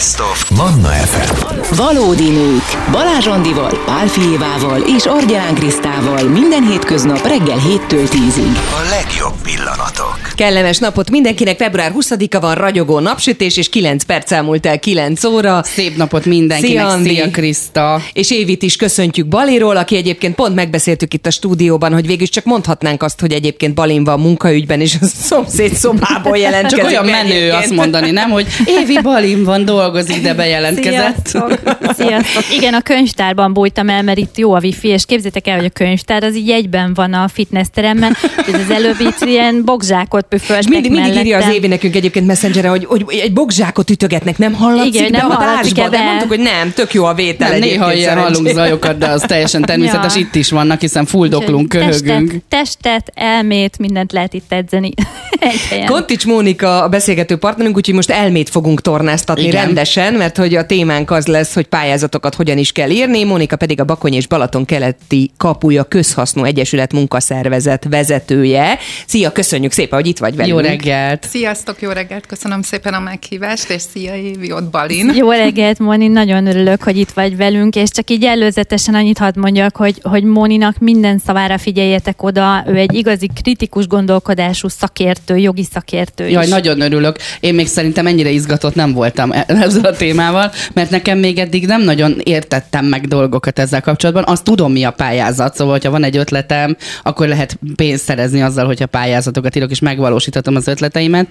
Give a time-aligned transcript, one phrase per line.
[0.00, 1.74] Best of Manna FM.
[1.76, 2.90] Valódi nők.
[2.90, 8.56] Balázs Andival, Pál Fijévával és Argyán Krisztával minden hétköznap reggel 7-től 10-ig.
[8.56, 10.18] A legjobb pillanatok.
[10.34, 15.62] Kellemes napot mindenkinek, február 20-a van, ragyogó napsütés, és 9 perc elmúlt el 9 óra.
[15.64, 17.08] Szép napot mindenkinek, Szia, Andi.
[17.08, 18.02] szia Kriszta.
[18.12, 22.44] És Évit is köszöntjük Baliról, aki egyébként pont megbeszéltük itt a stúdióban, hogy végül csak
[22.44, 26.78] mondhatnánk azt, hogy egyébként Balin van munkaügyben, és a szomszéd szobából jelentkezik.
[26.78, 27.62] Csak olyan menő egyébként.
[27.62, 28.46] azt mondani, nem, hogy
[28.80, 29.88] Évi Balin van, dolgozik,
[30.22, 31.26] de bejelentkezett.
[31.26, 31.58] Sziasztok.
[31.98, 32.44] Sziasztok.
[32.56, 35.70] Igen, a könyvtárban bújtam el, mert itt jó a wifi, és képzétek el, hogy a
[35.70, 38.16] könyvtár az így egyben van a fitnessteremmel,
[38.46, 41.54] és az előbb itt ilyen bogzsákot püföltek mindig, mindig írja az.
[41.54, 45.34] Évi nekünk egyébként messengere, hogy, hogy egy bogzsákot ütögetnek, nem hallatszik Igen, be nem a
[45.34, 46.04] hallatszik-e adásba, de be?
[46.04, 49.62] mondtuk, hogy nem, tök jó a vétel Nem, néha ilyen hallunk zajokat, de az teljesen
[49.70, 50.14] természetes.
[50.14, 50.20] Ja.
[50.20, 52.28] Itt is vannak, hiszen fuldoklunk, köhögünk.
[52.28, 54.90] Testet, testet, elmét, mindent lehet itt edzeni.
[55.86, 59.52] Kontics Mónika a beszélgető partnerünk, úgyhogy most elmét fogunk tornáztatni Igen.
[59.80, 63.24] Rendesen, mert hogy a témánk az lesz, hogy pályázatokat hogyan is kell írni.
[63.24, 68.78] Mónika pedig a Bakony és Balaton keleti kapuja közhasznú egyesület munkaszervezet vezetője.
[69.06, 70.54] Szia, köszönjük szépen, hogy itt vagy velünk.
[70.54, 71.26] Jó reggelt.
[71.28, 75.12] Sziasztok, jó reggelt, köszönöm szépen a meghívást, és szia Évi, ott Balin.
[75.14, 79.38] Jó reggelt, Moni, nagyon örülök, hogy itt vagy velünk, és csak így előzetesen annyit hadd
[79.38, 85.66] mondjak, hogy, hogy Moninak minden szavára figyeljetek oda, ő egy igazi kritikus gondolkodású szakértő, jogi
[85.72, 86.50] szakértő Jaj, is.
[86.50, 87.16] nagyon örülök.
[87.40, 91.82] Én még szerintem ennyire izgatott nem voltam ezzel a témával, mert nekem még eddig nem
[91.82, 94.24] nagyon értettem meg dolgokat ezzel kapcsolatban.
[94.26, 98.66] Azt tudom, mi a pályázat, szóval, hogyha van egy ötletem, akkor lehet pénzt szerezni azzal,
[98.66, 101.26] hogyha pályázatokat írok, és megvalósítatom az ötleteimet.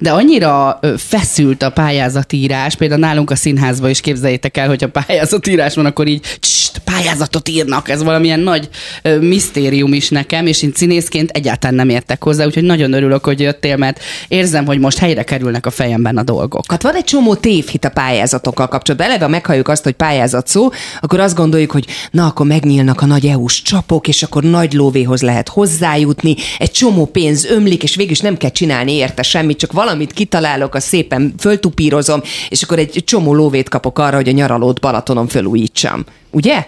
[0.00, 5.86] De annyira feszült a pályázatírás, például nálunk a színházban is képzeljétek el, hogyha pályázatírás van,
[5.86, 7.88] akkor így csst, pályázatot írnak.
[7.88, 8.68] Ez valamilyen nagy
[9.02, 13.40] ö, misztérium is nekem, és én színészként egyáltalán nem értek hozzá, úgyhogy nagyon örülök, hogy
[13.40, 16.70] jöttél, mert érzem, hogy most helyre kerülnek a fejemben a dolgok.
[16.70, 19.08] Hát van egy csomó tévhit a pályázatokkal kapcsolatban.
[19.08, 20.68] Eleve, ha meghalljuk azt, hogy pályázat szó,
[21.00, 25.22] akkor azt gondoljuk, hogy na, akkor megnyílnak a nagy EU-s csapok, és akkor nagy lóvéhoz
[25.22, 29.72] lehet hozzájutni, egy csomó pénz ömlik, és végül is nem kell csinálni érte semmit, csak
[29.72, 34.80] valamit kitalálok, azt szépen föltupírozom, és akkor egy csomó lóvét kapok arra, hogy a nyaralót
[34.80, 36.04] Balatonon fölújítsam.
[36.34, 36.66] Ugye?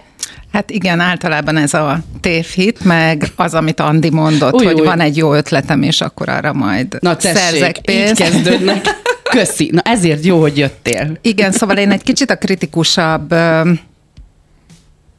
[0.51, 4.85] Hát igen, általában ez a tévhit, meg az, amit Andi mondott, Új, hogy új.
[4.85, 8.21] van egy jó ötletem, és akkor arra majd Na tessék, szerzek így pénzt.
[8.21, 8.85] kezdődnek.
[9.35, 9.69] Köszi.
[9.73, 11.17] Na ezért jó, hogy jöttél.
[11.21, 13.35] Igen, szóval én egy kicsit a kritikusabb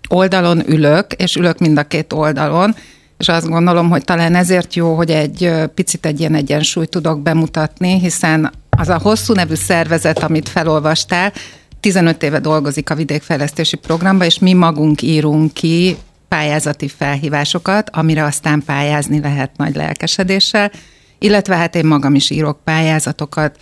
[0.09, 2.75] oldalon ülök, és ülök mind a két oldalon,
[3.19, 8.01] és azt gondolom, hogy talán ezért jó, hogy egy picit egy ilyen egyensúlyt tudok bemutatni,
[8.01, 11.33] hiszen az a hosszú nevű szervezet, amit felolvastál,
[11.81, 15.97] 15 éve dolgozik a vidékfejlesztési programba, és mi magunk írunk ki
[16.29, 20.71] pályázati felhívásokat, amire aztán pályázni lehet nagy lelkesedéssel,
[21.19, 23.59] illetve hát én magam is írok pályázatokat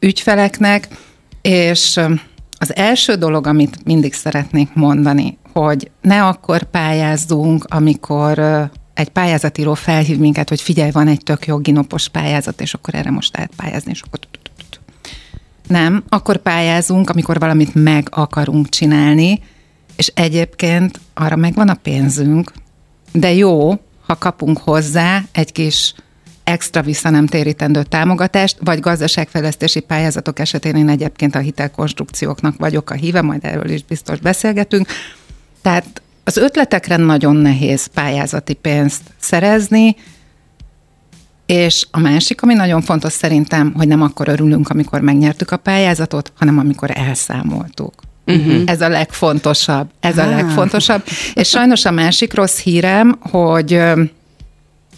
[0.00, 0.88] ügyfeleknek,
[1.42, 2.00] és
[2.58, 8.38] az első dolog, amit mindig szeretnék mondani, hogy ne akkor pályázzunk, amikor
[8.94, 13.10] egy pályázatíró felhív minket, hogy figyelj, van egy tök jó ginopos pályázat, és akkor erre
[13.10, 14.18] most lehet pályázni, és akkor
[15.68, 19.42] nem, akkor pályázunk, amikor valamit meg akarunk csinálni,
[19.96, 22.52] és egyébként arra megvan a pénzünk,
[23.12, 25.94] de jó, ha kapunk hozzá egy kis
[26.44, 32.94] extra vissza nem térítendő támogatást, vagy gazdaságfejlesztési pályázatok esetén én egyébként a hitelkonstrukcióknak vagyok a
[32.94, 34.86] híve, majd erről is biztos beszélgetünk.
[35.62, 39.96] Tehát az ötletekre nagyon nehéz pályázati pénzt szerezni,
[41.48, 46.32] és a másik, ami nagyon fontos szerintem, hogy nem akkor örülünk, amikor megnyertük a pályázatot,
[46.38, 47.92] hanem amikor elszámoltuk.
[48.26, 48.62] Uh-huh.
[48.66, 49.88] Ez a legfontosabb.
[50.00, 50.30] Ez a Ah.
[50.30, 51.02] legfontosabb.
[51.34, 53.80] És sajnos a másik rossz hírem, hogy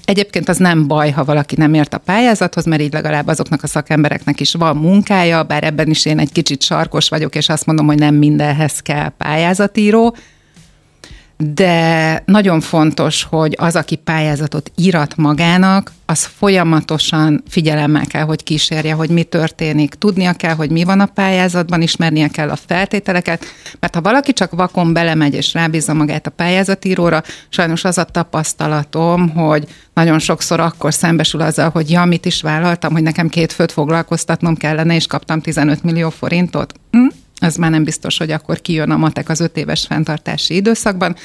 [0.04, 3.66] Egyébként az nem baj, ha valaki nem ért a pályázathoz, mert így legalább azoknak a
[3.66, 7.86] szakembereknek is van munkája, bár ebben is én egy kicsit sarkos vagyok, és azt mondom,
[7.86, 10.16] hogy nem mindenhez kell pályázatíró,
[11.42, 18.94] de nagyon fontos, hogy az, aki pályázatot írat magának, az folyamatosan figyelemmel kell, hogy kísérje,
[18.94, 19.94] hogy mi történik.
[19.94, 23.44] Tudnia kell, hogy mi van a pályázatban, ismernie kell a feltételeket,
[23.80, 29.28] mert ha valaki csak vakon belemegy és rábízza magát a pályázatíróra, sajnos az a tapasztalatom,
[29.28, 33.72] hogy nagyon sokszor akkor szembesül azzal, hogy ja, mit is vállaltam, hogy nekem két főt
[33.72, 36.74] foglalkoztatnom kellene, és kaptam 15 millió forintot.
[36.90, 37.06] Hm?
[37.40, 41.16] Ez már nem biztos, hogy akkor kijön a matek az öt éves fenntartási időszakban.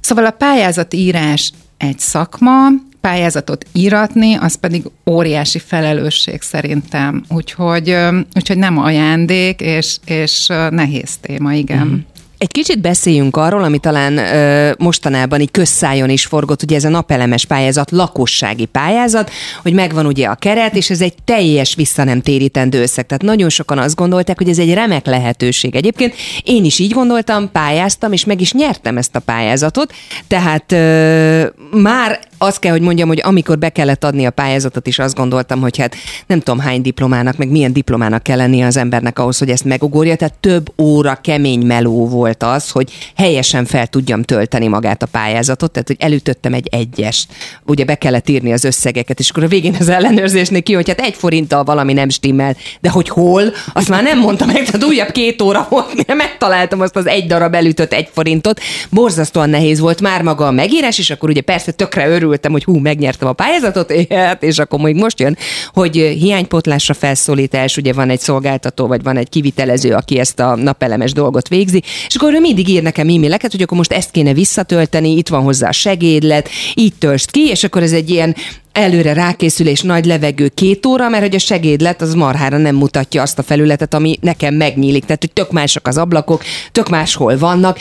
[0.00, 2.68] Szóval a pályázatírás egy szakma,
[3.00, 7.24] pályázatot íratni, az pedig óriási felelősség szerintem.
[7.28, 7.96] Úgyhogy,
[8.34, 11.86] úgyhogy nem ajándék, és, és nehéz téma, igen.
[11.86, 12.15] Mm.
[12.38, 16.88] Egy kicsit beszéljünk arról, ami talán ö, mostanában így közszájon is forgott, ugye ez a
[16.88, 19.30] napelemes pályázat, lakossági pályázat,
[19.62, 23.06] hogy megvan ugye a keret, és ez egy teljes vissza nem térítendő összeg.
[23.06, 25.74] Tehát nagyon sokan azt gondolták, hogy ez egy remek lehetőség.
[25.74, 29.92] Egyébként én is így gondoltam, pályáztam, és meg is nyertem ezt a pályázatot,
[30.28, 34.98] tehát ö, már azt kell, hogy mondjam, hogy amikor be kellett adni a pályázatot is
[34.98, 35.94] azt gondoltam, hogy hát
[36.26, 40.16] nem tudom hány diplomának, meg milyen diplomának kell lennie az embernek ahhoz, hogy ezt megugorja.
[40.16, 45.70] Tehát több óra kemény meló volt az, hogy helyesen fel tudjam tölteni magát a pályázatot,
[45.70, 47.32] tehát hogy elütöttem egy egyest.
[47.64, 51.00] Ugye be kellett írni az összegeket, és akkor a végén az ellenőrzésnél ki, hogy hát
[51.00, 53.42] egy forinttal valami nem stimmel, de hogy hol,
[53.72, 57.26] azt már nem mondtam meg, tehát újabb két óra volt, mire megtaláltam azt az egy
[57.26, 58.60] darab elütött egy forintot.
[58.90, 62.78] Borzasztóan nehéz volt már maga a megírás, és akkor ugye persze tökre örültem, hogy hú,
[62.78, 65.36] megnyertem a pályázatot, hát, és akkor még most jön,
[65.72, 71.12] hogy hiánypotlásra felszólítás, ugye van egy szolgáltató, vagy van egy kivitelező, aki ezt a napelemes
[71.12, 75.16] dolgot végzi, és akkor ő mindig ír nekem e-maileket, hogy akkor most ezt kéne visszatölteni,
[75.16, 78.34] itt van hozzá a segédlet, így töltsd ki, és akkor ez egy ilyen
[78.72, 83.38] előre rákészülés, nagy levegő két óra, mert hogy a segédlet az marhára nem mutatja azt
[83.38, 85.04] a felületet, ami nekem megnyílik.
[85.04, 86.42] Tehát, hogy tök mások az ablakok,
[86.72, 87.78] tök máshol vannak.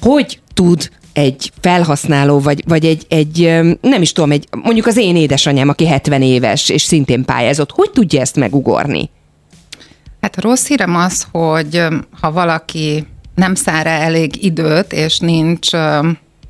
[0.00, 5.16] Hogy tud egy felhasználó, vagy, vagy egy, egy, nem is tudom, egy, mondjuk az én
[5.16, 9.10] édesanyám, aki 70 éves, és szintén pályázott, hogy tudja ezt megugorni?
[10.20, 11.82] Hát a rossz hírem az, hogy
[12.20, 15.70] ha valaki nem száll rá elég időt, és nincs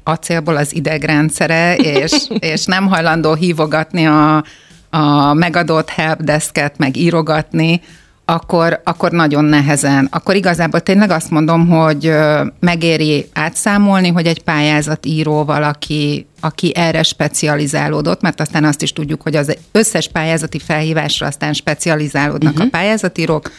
[0.04, 4.44] acélból az idegrendszere, és, és nem hajlandó hívogatni a,
[4.90, 7.80] a megadott helpdesket, meg írogatni,
[8.24, 10.08] akkor, akkor nagyon nehezen.
[10.10, 12.12] Akkor igazából tényleg azt mondom, hogy
[12.60, 19.36] megéri átszámolni, hogy egy pályázatíró valaki, aki erre specializálódott, mert aztán azt is tudjuk, hogy
[19.36, 22.66] az összes pályázati felhívásra aztán specializálódnak uh-huh.
[22.66, 23.50] a pályázatírók.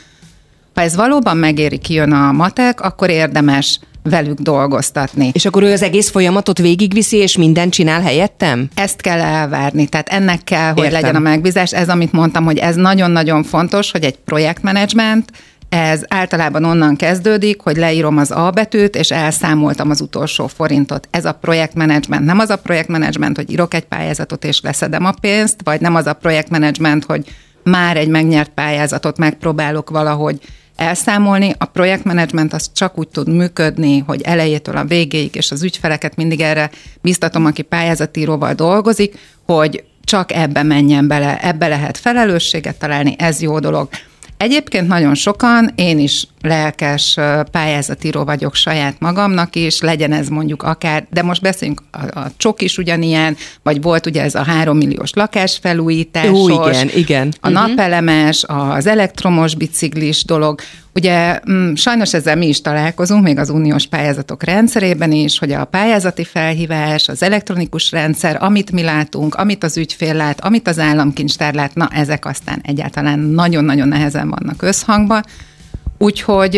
[0.73, 3.79] Ha ez valóban megéri, kijön a matek, akkor érdemes
[4.09, 5.29] velük dolgoztatni.
[5.33, 8.69] És akkor ő az egész folyamatot végigviszi, és mindent csinál helyettem?
[8.75, 11.01] Ezt kell elvárni, tehát ennek kell, hogy Értem.
[11.01, 11.73] legyen a megbízás.
[11.73, 15.31] Ez, amit mondtam, hogy ez nagyon-nagyon fontos, hogy egy projektmenedzsment,
[15.69, 21.07] ez általában onnan kezdődik, hogy leírom az A betűt, és elszámoltam az utolsó forintot.
[21.11, 22.25] Ez a projektmenedzsment.
[22.25, 26.05] Nem az a projektmenedzsment, hogy írok egy pályázatot, és leszedem a pénzt, vagy nem az
[26.05, 27.25] a projektmenedzsment, hogy
[27.63, 30.39] már egy megnyert pályázatot megpróbálok valahogy
[30.75, 31.56] elszámolni.
[31.57, 36.42] A projektmenedzsment az csak úgy tud működni, hogy elejétől a végéig, és az ügyfeleket mindig
[36.42, 36.69] erre
[37.01, 43.60] biztatom, aki pályázatíróval dolgozik, hogy csak ebbe menjen bele, ebbe lehet felelősséget találni, ez jó
[43.60, 43.89] dolog.
[44.37, 47.17] Egyébként nagyon sokan, én is lelkes
[47.51, 52.61] pályázatíró vagyok saját magamnak is, legyen ez mondjuk akár, de most beszéljünk, a, a csok
[52.61, 57.33] is ugyanilyen, vagy volt ugye ez a három milliós lakásfelújításos, Ó, igen, igen.
[57.39, 60.59] a napelemes, az elektromos biciklis dolog.
[60.95, 65.65] Ugye mm, sajnos ezzel mi is találkozunk, még az uniós pályázatok rendszerében is, hogy a
[65.65, 71.53] pályázati felhívás, az elektronikus rendszer, amit mi látunk, amit az ügyfél lát, amit az államkincstár
[71.53, 75.24] lát, na ezek aztán egyáltalán nagyon-nagyon nehezen vannak összhangban.
[75.97, 76.56] Úgyhogy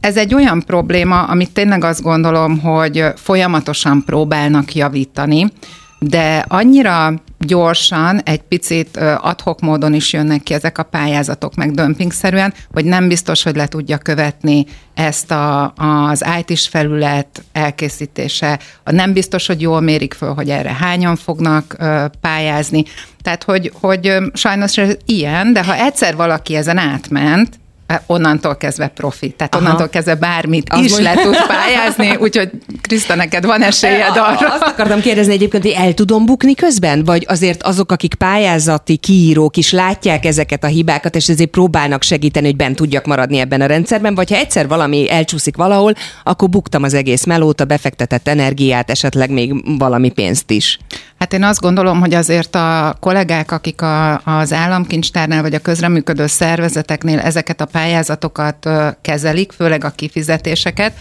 [0.00, 5.52] ez egy olyan probléma, amit tényleg azt gondolom, hogy folyamatosan próbálnak javítani,
[6.00, 12.54] de annyira gyorsan, egy picit adhok módon is jönnek ki ezek a pályázatok, meg dömpingszerűen,
[12.72, 18.58] hogy nem biztos, hogy le tudja követni ezt a, az IT-s felület elkészítése.
[18.84, 21.76] Nem biztos, hogy jól mérik föl, hogy erre hányan fognak
[22.20, 22.84] pályázni.
[23.22, 27.59] Tehát, hogy, hogy sajnos ez ilyen, de ha egyszer valaki ezen átment,
[28.06, 29.30] onnantól kezdve profi.
[29.30, 29.64] Tehát Aha.
[29.64, 34.52] onnantól kezdve bármit Az is mondja- le tud pályázni, úgyhogy Kriszta, neked van esélyed arra.
[34.52, 37.04] Azt akartam kérdezni egyébként, hogy el tudom bukni közben?
[37.04, 42.46] Vagy azért azok, akik pályázati kiírók is látják ezeket a hibákat, és ezért próbálnak segíteni,
[42.46, 45.92] hogy bent tudjak maradni ebben a rendszerben, vagy ha egyszer valami elcsúszik valahol,
[46.24, 50.78] akkor buktam az egész melót, a befektetett energiát, esetleg még valami pénzt is.
[51.20, 56.26] Hát én azt gondolom, hogy azért a kollégák, akik a, az államkincstárnál vagy a közreműködő
[56.26, 58.68] szervezeteknél ezeket a pályázatokat
[59.00, 60.92] kezelik, főleg a kifizetéseket,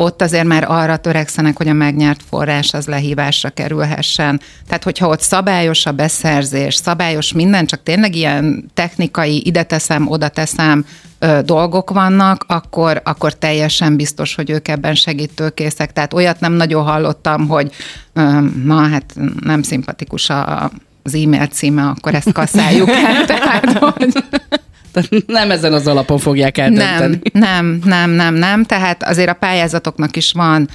[0.00, 4.40] ott azért már arra törekszenek, hogy a megnyert forrás az lehívásra kerülhessen.
[4.66, 10.28] Tehát, hogyha ott szabályos a beszerzés, szabályos minden, csak tényleg ilyen technikai, ide teszem, oda
[10.28, 10.84] teszem
[11.18, 15.92] ö, dolgok vannak, akkor, akkor teljesen biztos, hogy ők ebben segítőkészek.
[15.92, 17.72] Tehát olyat nem nagyon hallottam, hogy
[18.12, 20.70] ö, na hát nem szimpatikus a,
[21.02, 23.24] az e-mail címe, akkor ezt kaszáljuk el.
[23.36, 24.12] Tehát, hogy
[25.26, 27.20] Nem ezen az alapon fogják eldönteni.
[27.32, 28.64] nem, nem, nem, nem, nem.
[28.64, 30.68] Tehát azért a pályázatoknak is van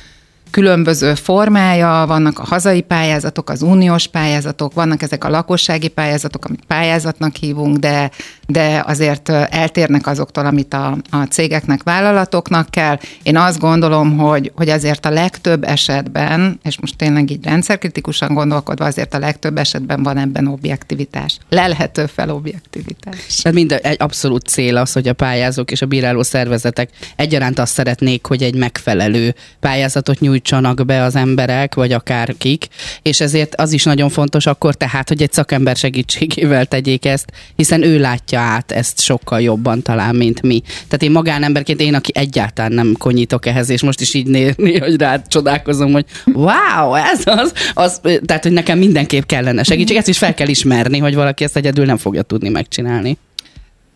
[0.53, 6.63] különböző formája, vannak a hazai pályázatok, az uniós pályázatok, vannak ezek a lakossági pályázatok, amit
[6.67, 8.11] pályázatnak hívunk, de,
[8.47, 12.99] de azért eltérnek azoktól, amit a, a cégeknek, vállalatoknak kell.
[13.23, 18.85] Én azt gondolom, hogy, hogy azért a legtöbb esetben, és most tényleg így rendszerkritikusan gondolkodva,
[18.85, 21.37] azért a legtöbb esetben van ebben objektivitás.
[21.49, 23.35] Lelhető fel objektivitás.
[23.41, 27.73] Tehát mind egy abszolút cél az, hogy a pályázók és a bíráló szervezetek egyaránt azt
[27.73, 32.67] szeretnék, hogy egy megfelelő pályázatot nyújtsanak be az emberek, vagy akár kik,
[33.01, 37.83] és ezért az is nagyon fontos akkor tehát, hogy egy szakember segítségével tegyék ezt, hiszen
[37.83, 40.61] ő látja át ezt sokkal jobban talán, mint mi.
[40.65, 44.95] Tehát én magánemberként, én, aki egyáltalán nem konyítok ehhez, és most is így nézni, hogy
[44.95, 50.17] rád csodálkozom, hogy wow, ez az, az, tehát, hogy nekem mindenképp kellene segítség, ezt is
[50.17, 53.17] fel kell ismerni, hogy valaki ezt egyedül nem fogja tudni megcsinálni.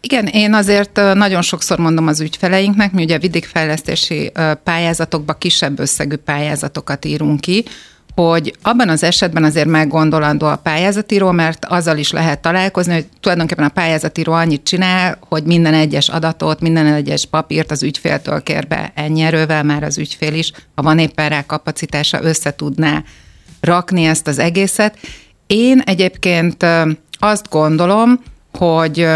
[0.01, 4.31] Igen, én azért nagyon sokszor mondom az ügyfeleinknek, mi ugye vidékfejlesztési
[4.63, 7.65] pályázatokba kisebb összegű pályázatokat írunk ki,
[8.15, 13.65] hogy abban az esetben azért meggondolandó a pályázatíró, mert azzal is lehet találkozni, hogy tulajdonképpen
[13.65, 18.91] a pályázatíró annyit csinál, hogy minden egyes adatot, minden egyes papírt az ügyféltől kér be
[18.95, 23.03] ennyi erővel, már az ügyfél is, ha van éppen rá kapacitása, össze tudná
[23.61, 24.97] rakni ezt az egészet.
[25.47, 26.65] Én egyébként
[27.11, 28.21] azt gondolom,
[28.57, 29.07] hogy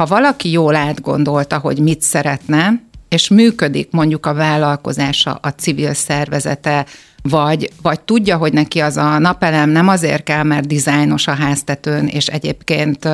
[0.00, 6.86] ha valaki jól átgondolta, hogy mit szeretne, és működik mondjuk a vállalkozása, a civil szervezete,
[7.22, 12.06] vagy, vagy tudja, hogy neki az a napelem nem azért kell, mert dizájnos a háztetőn,
[12.06, 13.08] és egyébként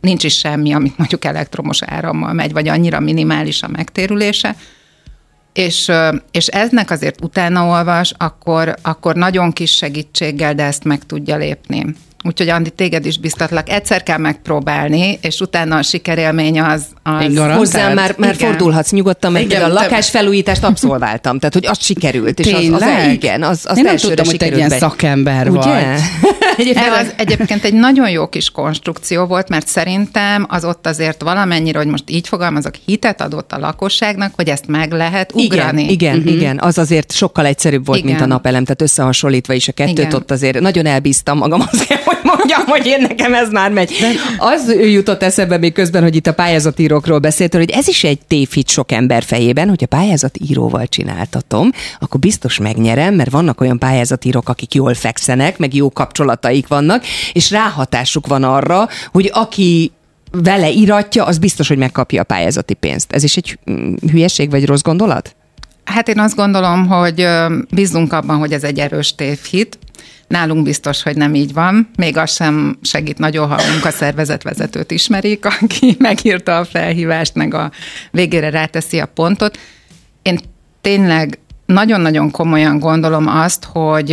[0.00, 4.56] nincs is semmi, amit mondjuk elektromos árammal megy, vagy annyira minimális a megtérülése,
[5.52, 5.92] és,
[6.30, 11.94] és eznek azért utána olvas, akkor, akkor nagyon kis segítséggel, de ezt meg tudja lépni.
[12.24, 13.70] Úgyhogy Andi, téged is biztatlak.
[13.70, 16.86] Egyszer kell megpróbálni, és utána a sikerélmény az...
[17.02, 22.38] az Hozzám már, már fordulhatsz nyugodtan, mert igen, a lakásfelújítást abszolváltam, tehát hogy azt sikerült.
[22.38, 25.48] És az, az, az, igen, az, az Én nem tudtam, hogy te egy ilyen szakember
[25.48, 25.58] Ugye?
[25.58, 26.00] vagy.
[26.56, 31.78] Egyébként, az egyébként egy nagyon jó kis konstrukció volt, mert szerintem az ott azért valamennyire,
[31.78, 35.82] hogy most így fogalmazok, hitet adott a lakosságnak, hogy ezt meg lehet ugrani.
[35.82, 36.32] Igen, igen, uh-huh.
[36.32, 36.58] igen.
[36.60, 38.10] az azért sokkal egyszerűbb volt, igen.
[38.10, 40.14] mint a napelem, tehát összehasonlítva is a kettőt, igen.
[40.14, 43.96] ott azért nagyon elbíztam magam azért, hogy mondjam, hogy én nekem ez már megy.
[44.00, 48.18] De az jutott eszembe még közben, hogy itt a pályázatírókról beszéltél, hogy ez is egy
[48.26, 54.48] tévhit sok ember fejében, hogy a pályázatíróval csináltatom, akkor biztos megnyerem, mert vannak olyan pályázatírók,
[54.48, 59.92] akik jól fekszenek, meg jó kapcsolataik vannak, és ráhatásuk van arra, hogy aki
[60.32, 63.12] vele iratja, az biztos, hogy megkapja a pályázati pénzt.
[63.12, 65.34] Ez is egy mm, hülyeség vagy rossz gondolat?
[65.90, 67.28] Hát én azt gondolom, hogy
[67.70, 69.78] bízunk abban, hogy ez egy erős tévhit,
[70.30, 71.90] Nálunk biztos, hogy nem így van.
[71.96, 77.70] Még az sem segít nagyon, ha a munkaszervezetvezetőt ismerik, aki megírta a felhívást, meg a
[78.10, 79.58] végére ráteszi a pontot.
[80.22, 80.38] Én
[80.80, 84.12] tényleg nagyon-nagyon komolyan gondolom azt, hogy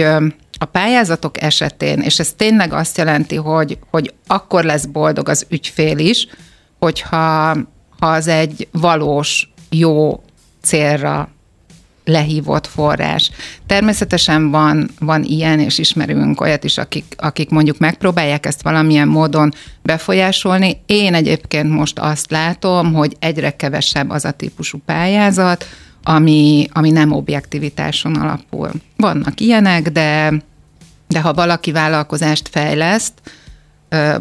[0.58, 5.98] a pályázatok esetén, és ez tényleg azt jelenti, hogy, hogy akkor lesz boldog az ügyfél
[5.98, 6.28] is,
[6.80, 7.56] hogyha
[8.00, 10.24] ha az egy valós, jó
[10.62, 11.30] célra
[12.08, 13.32] lehívott forrás.
[13.66, 19.54] Természetesen van, van ilyen, és ismerünk olyat is, akik, akik mondjuk megpróbálják ezt valamilyen módon
[19.82, 20.82] befolyásolni.
[20.86, 25.66] Én egyébként most azt látom, hogy egyre kevesebb az a típusú pályázat,
[26.04, 28.72] ami, ami nem objektivitáson alapul.
[28.98, 30.34] Vannak ilyenek, de,
[31.08, 33.14] de ha valaki vállalkozást fejleszt,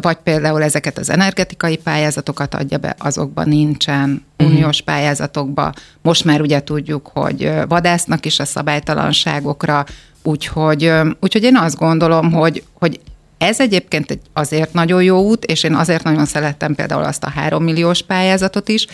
[0.01, 4.55] vagy például ezeket az energetikai pályázatokat adja be, azokban nincsen uh-huh.
[4.55, 5.73] uniós pályázatokba.
[6.01, 9.85] Most már ugye tudjuk, hogy vadásznak is a szabálytalanságokra,
[10.23, 12.99] úgyhogy, úgyhogy én azt gondolom, hogy, hogy
[13.37, 17.29] ez egyébként egy azért nagyon jó út, és én azért nagyon szerettem például azt a
[17.29, 18.87] három milliós pályázatot is,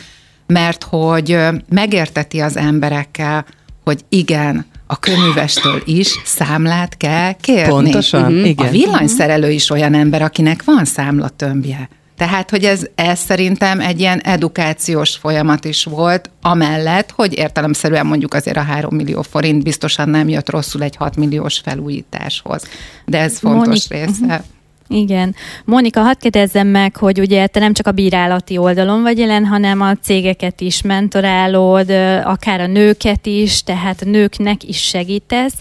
[0.48, 1.38] mert hogy
[1.70, 3.46] megérteti az emberekkel,
[3.84, 7.70] hogy igen, a könyvestől is számlát kell kérni.
[7.70, 8.48] Pontosan, uh-huh.
[8.48, 8.68] igen.
[8.68, 11.90] A villanyszerelő is olyan ember, akinek van számlatömbje.
[12.18, 18.34] Tehát, hogy ez, ez szerintem egy ilyen edukációs folyamat is volt, amellett, hogy értelemszerűen mondjuk
[18.34, 22.64] azért a 3 millió forint biztosan nem jött rosszul egy 6 milliós felújításhoz.
[23.06, 24.44] De ez fontos Monik- része.
[24.88, 25.36] Igen.
[25.66, 29.82] Monika, hadd kérdezzem meg, hogy ugye te nem csak a bírálati oldalon vagy jelen, hanem
[29.82, 31.90] a cégeket is mentorálod,
[32.24, 35.56] akár a nőket is, tehát a nőknek is segítesz.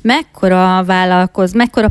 [0.00, 1.88] Mekkora vállalkoz, mekkora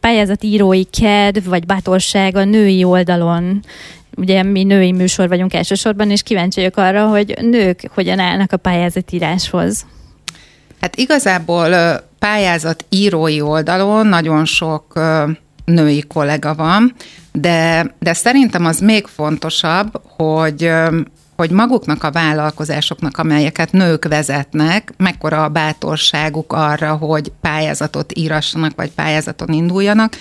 [0.00, 3.60] pályázatírói kedv vagy bátorság a női oldalon?
[4.16, 8.56] Ugye mi női műsor vagyunk elsősorban, és kíváncsi vagyok arra, hogy nők hogyan állnak a
[8.56, 9.86] pályázatíráshoz.
[10.84, 11.74] Hát igazából
[12.18, 15.00] pályázat írói oldalon nagyon sok
[15.64, 16.94] női kollega van,
[17.32, 20.70] de, de szerintem az még fontosabb, hogy
[21.36, 28.90] hogy maguknak a vállalkozásoknak, amelyeket nők vezetnek, mekkora a bátorságuk arra, hogy pályázatot írassanak, vagy
[28.90, 30.16] pályázaton induljanak.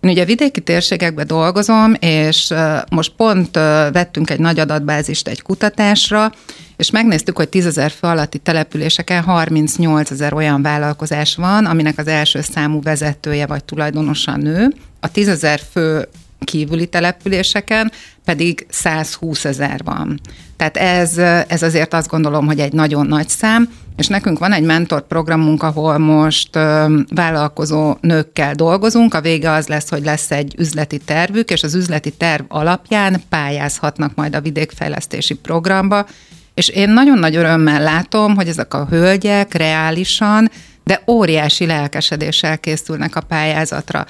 [0.00, 2.54] Én ugye vidéki térségekben dolgozom, és
[2.90, 3.54] most pont
[3.92, 6.32] vettünk egy nagy adatbázist egy kutatásra,
[6.76, 12.06] és megnéztük, hogy 10 ezer fő alatti településeken 38 ezer olyan vállalkozás van, aminek az
[12.06, 14.74] első számú vezetője vagy tulajdonosa nő.
[15.00, 16.08] A 10 ezer fő
[16.44, 17.92] kívüli településeken
[18.24, 20.20] pedig 120 ezer van.
[20.56, 21.18] Tehát ez,
[21.48, 25.62] ez azért azt gondolom, hogy egy nagyon nagy szám, és nekünk van egy mentor programunk,
[25.62, 29.14] ahol most ö, vállalkozó nőkkel dolgozunk.
[29.14, 34.14] A vége az lesz, hogy lesz egy üzleti tervük, és az üzleti terv alapján pályázhatnak
[34.14, 36.06] majd a vidékfejlesztési programba.
[36.54, 40.50] És én nagyon nagy örömmel látom, hogy ezek a hölgyek reálisan,
[40.84, 44.06] de óriási lelkesedéssel készülnek a pályázatra.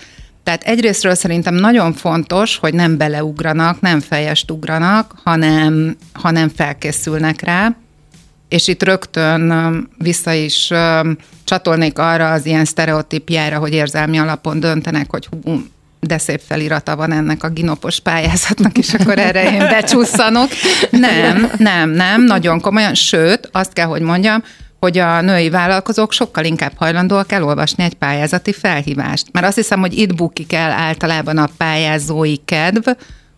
[0.48, 7.76] Tehát egyrésztről szerintem nagyon fontos, hogy nem beleugranak, nem fejest ugranak, hanem, hanem felkészülnek rá,
[8.48, 10.70] és itt rögtön vissza is
[11.44, 15.62] csatolnék arra az ilyen sztereotípjára, hogy érzelmi alapon döntenek, hogy hú,
[16.00, 20.48] de szép felirata van ennek a ginopos pályázatnak, és akkor erre én becsusszanok.
[20.90, 24.42] Nem, nem, nem, nagyon komolyan, sőt, azt kell, hogy mondjam,
[24.80, 29.26] hogy a női vállalkozók sokkal inkább hajlandóak elolvasni egy pályázati felhívást.
[29.32, 32.88] Mert azt hiszem, hogy itt bukik el általában a pályázói kedv,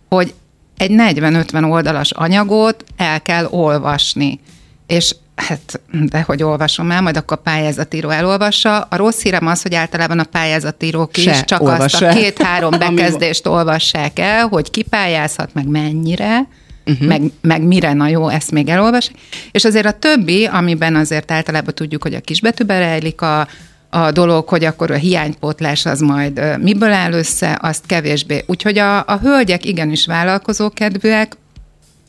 [0.09, 0.35] hogy
[0.77, 4.41] egy 40-50 oldalas anyagot el kell olvasni.
[4.87, 8.81] És hát, de hogy olvasom el, majd akkor a pályázatíró elolvassa.
[8.81, 13.47] A rossz hírem az, hogy általában a pályázatírók is Se csak azt a két-három bekezdést
[13.47, 16.49] olvassák el, hogy ki pályázhat, meg mennyire,
[16.87, 17.09] uh-huh.
[17.09, 19.11] meg, meg mire, na jó, ezt még elolvas.
[19.51, 23.49] És azért a többi, amiben azért általában tudjuk, hogy a kisbetűben rejlik a,
[23.91, 28.45] a dolog, hogy akkor a hiánypótlás az majd miből áll össze, azt kevésbé.
[28.47, 31.37] Úgyhogy a, a hölgyek igenis vállalkozókedvűek,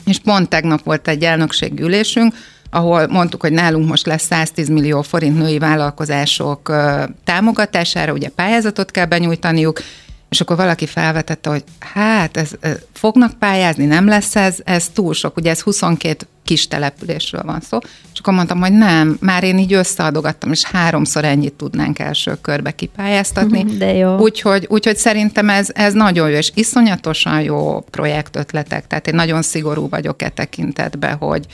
[0.05, 2.33] és pont tegnap volt egy elnökségi ülésünk,
[2.69, 6.75] ahol mondtuk, hogy nálunk most lesz 110 millió forint női vállalkozások
[7.23, 9.81] támogatására, ugye pályázatot kell benyújtaniuk,
[10.31, 15.13] és akkor valaki felvetette, hogy hát ez, ez, fognak pályázni, nem lesz ez, ez túl
[15.13, 17.77] sok, ugye ez 22 kis településről van szó,
[18.13, 22.71] és akkor mondtam, hogy nem, már én így összeadogattam, és háromszor ennyit tudnánk első körbe
[22.71, 23.63] kipályáztatni.
[23.77, 24.17] De jó.
[24.17, 29.89] Úgyhogy, úgyhogy szerintem ez, ez nagyon jó, és iszonyatosan jó projektötletek, tehát én nagyon szigorú
[29.89, 31.45] vagyok e tekintetben, hogy,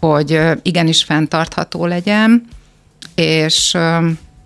[0.00, 2.44] hogy igenis fenntartható legyen,
[3.14, 3.76] és,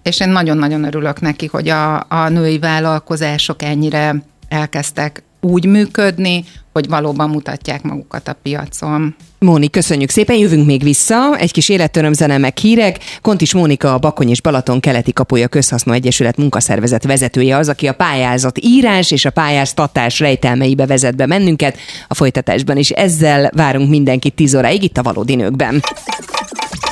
[0.06, 4.14] és én nagyon-nagyon örülök neki, hogy a, a női vállalkozások ennyire
[4.48, 9.16] elkezdtek úgy működni, hogy valóban mutatják magukat a piacon.
[9.38, 11.36] Móni, köszönjük szépen, jövünk még vissza.
[11.36, 12.98] Egy kis életörömzene meg hírek.
[13.22, 17.92] Kontis Mónika, a Bakony és Balaton keleti kapuja közhasznú egyesület munkaszervezet vezetője az, aki a
[17.92, 21.76] pályázat írás és a pályáztatás rejtelmeibe vezet be mennünket
[22.08, 22.90] a folytatásban is.
[22.90, 25.82] Ezzel várunk mindenkit 10 óráig itt a Valódi Nőkben.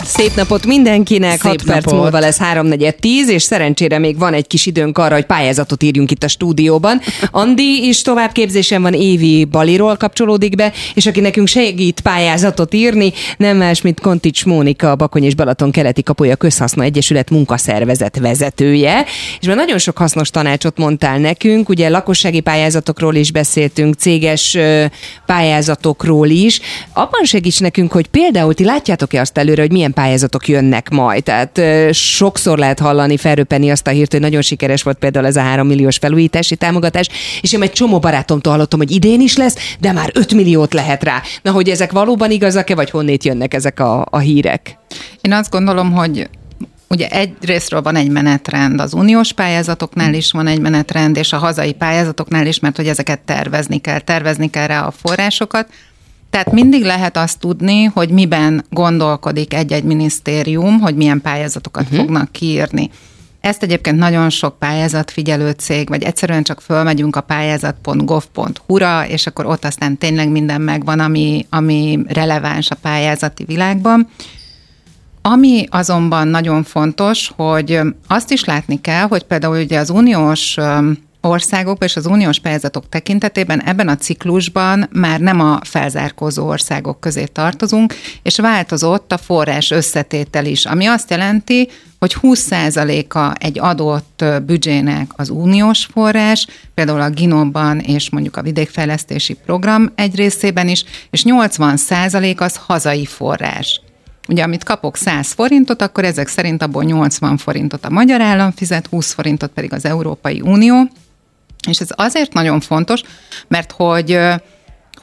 [0.05, 2.01] Szép napot mindenkinek, Szép 6 perc napot.
[2.01, 6.23] múlva lesz 3-4-10, és szerencsére még van egy kis időnk arra, hogy pályázatot írjunk itt
[6.23, 7.01] a stúdióban.
[7.31, 13.57] Andi is továbbképzésen van, Évi Baliról kapcsolódik be, és aki nekünk segít pályázatot írni, nem
[13.57, 19.05] más, mint Kontics Mónika, a Bakony és Balaton keleti kapuja közhasznú egyesület munkaszervezet vezetője,
[19.41, 24.59] és már nagyon sok hasznos tanácsot mondtál nekünk, ugye lakossági pályázatokról is beszéltünk, céges
[25.27, 26.61] pályázatokról is.
[26.93, 31.23] Abban segíts nekünk, hogy például ti látjátok-e azt előre, hogy milyen pályázatok jönnek majd?
[31.23, 31.61] Tehát
[31.95, 35.67] sokszor lehet hallani, felröpeni azt a hírt, hogy nagyon sikeres volt például ez a 3
[35.67, 37.09] milliós felújítási támogatás,
[37.41, 41.05] és én egy csomó barátomtól hallottam, hogy idén is lesz, de már 5 milliót lehet
[41.05, 41.23] rá.
[41.43, 44.79] Na, hogy ezek valóban igazak-e, vagy honnét jönnek ezek a, a hírek?
[45.21, 46.29] Én azt gondolom, hogy
[46.89, 51.39] ugye egy részről van egy menetrend, az uniós pályázatoknál is van egy menetrend, és a
[51.39, 55.69] hazai pályázatoknál is, mert hogy ezeket tervezni kell, tervezni kell rá a forrásokat.
[56.35, 61.99] Tehát mindig lehet azt tudni, hogy miben gondolkodik egy-egy minisztérium, hogy milyen pályázatokat uh-huh.
[61.99, 62.91] fognak kiírni.
[63.41, 69.65] Ezt egyébként nagyon sok pályázatfigyelő cég, vagy egyszerűen csak fölmegyünk a pályázat.gov.hu-ra, és akkor ott
[69.65, 74.09] aztán tényleg minden megvan, ami, ami releváns a pályázati világban.
[75.23, 80.57] Ami azonban nagyon fontos, hogy azt is látni kell, hogy például ugye az uniós
[81.25, 87.25] országok és az uniós pályázatok tekintetében ebben a ciklusban már nem a felzárkózó országok közé
[87.25, 95.11] tartozunk, és változott a forrás összetétel is, ami azt jelenti, hogy 20%-a egy adott büdzsének
[95.17, 101.25] az uniós forrás, például a Ginóban és mondjuk a vidékfejlesztési program egy részében is, és
[101.27, 103.81] 80% az hazai forrás.
[104.29, 108.87] Ugye, amit kapok 100 forintot, akkor ezek szerint abból 80 forintot a magyar állam fizet,
[108.87, 110.89] 20 forintot pedig az Európai Unió.
[111.67, 113.03] És ez azért nagyon fontos,
[113.49, 114.19] mert hogy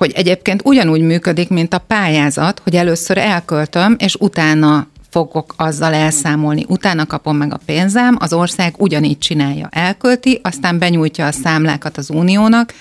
[0.01, 6.65] hogy egyébként ugyanúgy működik, mint a pályázat, hogy először elköltöm, és utána fogok azzal elszámolni.
[6.67, 12.09] Utána kapom meg a pénzem, az ország ugyanígy csinálja, elkölti, aztán benyújtja a számlákat az
[12.09, 12.73] uniónak,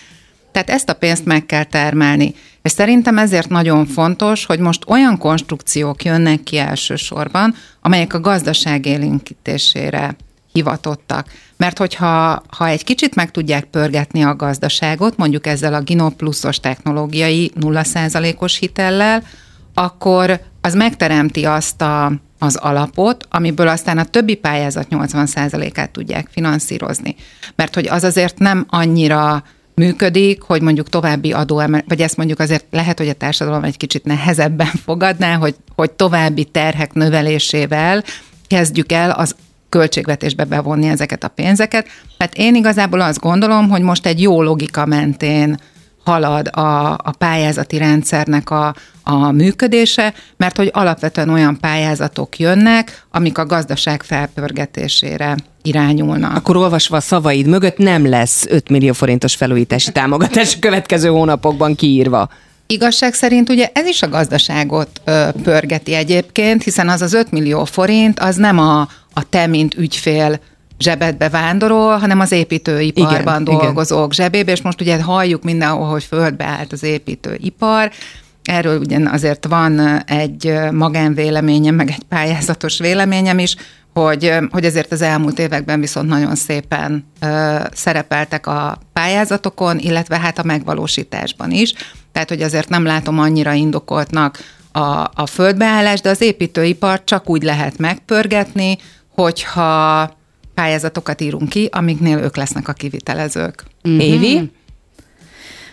[0.53, 2.35] tehát ezt a pénzt meg kell termelni.
[2.62, 8.87] És szerintem ezért nagyon fontos, hogy most olyan konstrukciók jönnek ki elsősorban, amelyek a gazdaság
[8.87, 10.16] élénkítésére
[10.53, 11.27] hivatottak.
[11.57, 16.61] Mert hogyha ha egy kicsit meg tudják pörgetni a gazdaságot, mondjuk ezzel a Gino pluszos
[16.61, 19.23] technológiai 0%-os hitellel,
[19.75, 27.17] akkor az megteremti azt a, az alapot, amiből aztán a többi pályázat 80%-át tudják finanszírozni.
[27.57, 32.65] Mert hogy az azért nem annyira működik, hogy mondjuk további adóemel, vagy ezt mondjuk azért
[32.71, 38.05] lehet, hogy a társadalom egy kicsit nehezebben fogadná, hogy, hogy további terhek növelésével
[38.47, 39.35] kezdjük el az
[39.71, 41.87] költségvetésbe bevonni ezeket a pénzeket.
[42.19, 45.59] Hát én igazából azt gondolom, hogy most egy jó logika mentén
[46.05, 53.39] halad a, a pályázati rendszernek a, a működése, mert hogy alapvetően olyan pályázatok jönnek, amik
[53.39, 56.37] a gazdaság felpörgetésére irányulnak.
[56.37, 61.75] Akkor olvasva a szavaid mögött nem lesz 5 millió forintos felújítási támogatás a következő hónapokban
[61.75, 62.29] kiírva.
[62.67, 67.65] Igazság szerint ugye ez is a gazdaságot ö, pörgeti egyébként, hiszen az az 5 millió
[67.65, 70.40] forint, az nem a, a te, mint ügyfél
[70.79, 74.25] zsebedbe vándorol, hanem az építőiparban igen, dolgozók igen.
[74.25, 77.90] zsebébe, és most ugye halljuk mindenhol, hogy földbe állt az építőipar,
[78.42, 83.57] Erről ugyan azért van egy magánvéleményem, meg egy pályázatos véleményem is,
[83.94, 90.38] hogy, hogy ezért az elmúlt években viszont nagyon szépen ö, szerepeltek a pályázatokon, illetve hát
[90.38, 91.75] a megvalósításban is.
[92.12, 94.38] Tehát, hogy azért nem látom annyira indokoltnak
[94.73, 98.79] a, a földbeállást, de az építőipart csak úgy lehet megpörgetni,
[99.14, 100.11] hogyha
[100.55, 103.64] pályázatokat írunk ki, amiknél ők lesznek a kivitelezők.
[103.88, 104.01] Mm-hmm.
[104.01, 104.51] Évi?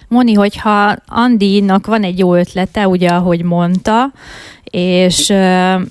[0.07, 4.11] Moni, hogyha Andinak van egy jó ötlete, ugye, ahogy mondta,
[4.63, 5.33] és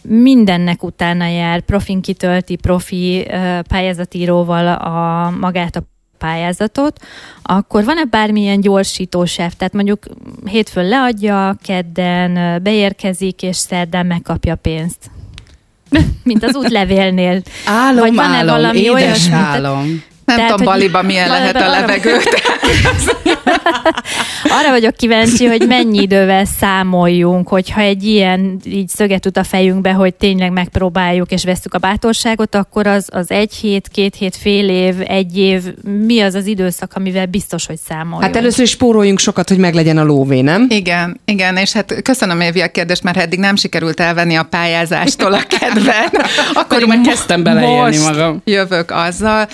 [0.03, 3.27] mindennek utána jár, profin kitölti, profi
[3.69, 5.83] pályázatíróval a magát a
[6.19, 6.99] pályázatot,
[7.43, 9.53] akkor van-e bármilyen gyorsítósáv?
[9.53, 10.05] Tehát mondjuk
[10.45, 15.11] hétfőn leadja, kedden beérkezik, és szerdán megkapja pénzt.
[16.25, 17.43] Mint az útlevélnél.
[17.67, 20.03] Álom, Vagy van-e álom, valami édes olyan, álom.
[20.27, 22.17] Nem Tehát, tudom, Baliba milyen lehet a levegő.
[24.59, 29.93] Arra vagyok kíváncsi, hogy mennyi idővel számoljunk, hogyha egy ilyen így szöget ut a fejünkbe,
[29.93, 34.69] hogy tényleg megpróbáljuk és veszük a bátorságot, akkor az, az egy hét, két hét, fél
[34.69, 35.63] év, egy év,
[36.07, 38.23] mi az az időszak, amivel biztos, hogy számoljunk?
[38.23, 40.67] Hát először is spóroljunk sokat, hogy meglegyen a lóvé, nem?
[40.69, 45.33] Igen, igen, és hát köszönöm Évi a kérdést, mert eddig nem sikerült elvenni a pályázást,tól
[45.33, 46.09] a kedven.
[46.55, 48.41] Akkor meg kezdtem beleélni magam.
[48.45, 49.49] jövök azzal,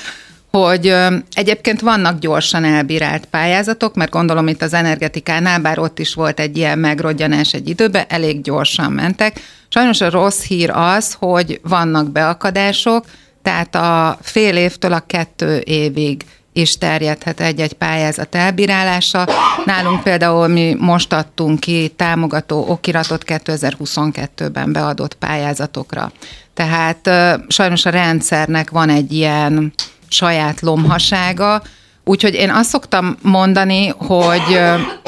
[0.53, 0.95] hogy
[1.33, 6.57] egyébként vannak gyorsan elbírált pályázatok, mert gondolom itt az energetikánál, bár ott is volt egy
[6.57, 9.41] ilyen megrodjanás egy időben, elég gyorsan mentek.
[9.69, 13.05] Sajnos a rossz hír az, hogy vannak beakadások,
[13.43, 19.29] tehát a fél évtől a kettő évig is terjedhet egy-egy pályázat elbírálása.
[19.65, 26.13] Nálunk például mi most adtunk ki támogató okiratot 2022-ben beadott pályázatokra.
[26.55, 27.11] Tehát
[27.49, 29.73] sajnos a rendszernek van egy ilyen
[30.09, 31.63] saját lomhasága,
[32.05, 34.61] Úgyhogy én azt szoktam mondani, hogy,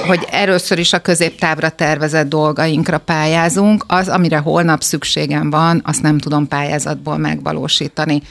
[0.07, 6.19] hogy először is a középtávra tervezett dolgainkra pályázunk, az, amire holnap szükségem van, azt nem
[6.19, 8.23] tudom pályázatból megvalósítani.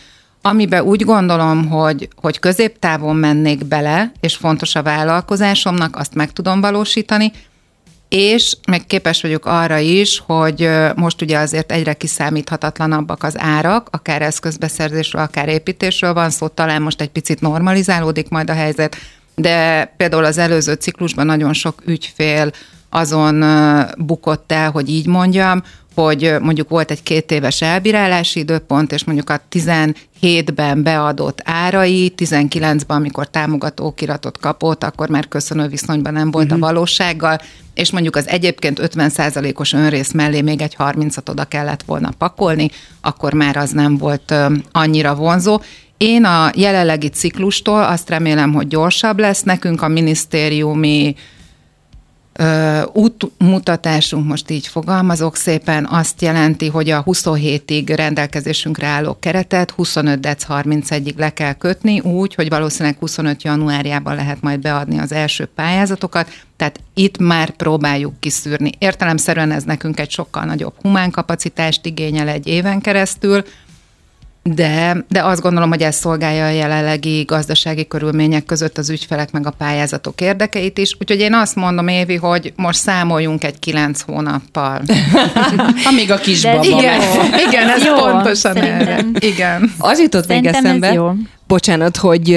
[0.46, 6.62] Amiben úgy gondolom, hogy, hogy középtávon mennék bele, és fontos a vállalkozásomnak, azt meg tudom
[6.62, 7.32] valósítani,
[8.10, 14.22] és meg képes vagyok arra is, hogy most ugye azért egyre kiszámíthatatlanabbak az árak, akár
[14.22, 18.96] eszközbeszerzésről, akár építésről van szó, talán most egy picit normalizálódik majd a helyzet,
[19.36, 22.52] de például az előző ciklusban nagyon sok ügyfél
[22.90, 23.46] azon
[23.98, 25.64] bukott el, hogy így mondjam,
[25.96, 32.98] hogy mondjuk volt egy két éves elbírálási időpont, és mondjuk a 17-ben beadott árai, 19-ben,
[32.98, 36.62] amikor támogató okiratot kapott, akkor már köszönő viszonyban nem volt uh-huh.
[36.62, 36.74] a mhm.
[36.74, 37.40] valósággal,
[37.74, 42.70] és mondjuk az egyébként 50%-os önrész mellé még egy 30-at oda kellett volna pakolni,
[43.02, 44.34] akkor már az nem volt
[44.72, 45.62] annyira vonzó.
[45.98, 49.42] Én a jelenlegi ciklustól azt remélem, hogy gyorsabb lesz.
[49.44, 51.16] Nekünk a minisztériumi
[52.94, 60.46] útmutatásunk, most így fogalmazok szépen, azt jelenti, hogy a 27-ig rendelkezésünkre álló keretet 25 dec
[60.50, 66.30] 31-ig le kell kötni, úgy, hogy valószínűleg 25 januárjában lehet majd beadni az első pályázatokat,
[66.58, 68.72] tehát itt már próbáljuk kiszűrni.
[68.78, 73.44] Értelemszerűen ez nekünk egy sokkal nagyobb humánkapacitást igényel egy éven keresztül,
[74.44, 79.48] de, de azt gondolom, hogy ez szolgálja a jelenlegi gazdasági körülmények között az ügyfelek meg
[79.48, 80.96] a pályázatok érdekeit is.
[81.00, 84.82] Úgyhogy én azt mondom, Évi, hogy most számoljunk egy kilenc hónappal.
[85.90, 87.02] Amíg a kisbaba Igen,
[87.48, 88.80] igen, ez Jó, pontosan szerintem.
[88.80, 89.06] erre.
[89.20, 89.74] Igen.
[89.78, 90.94] Az jutott még Szerintem ez eszembe.
[90.94, 91.12] jó.
[91.48, 92.30] Bocsánat, hogy